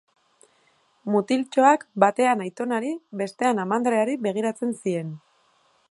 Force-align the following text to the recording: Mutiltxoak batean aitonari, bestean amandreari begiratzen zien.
Mutiltxoak 1.15 1.85
batean 2.05 2.41
aitonari, 2.47 2.91
bestean 3.21 3.63
amandreari 3.67 4.19
begiratzen 4.29 4.75
zien. 4.83 5.15